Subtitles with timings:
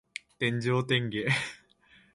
[0.39, 1.31] 天上天下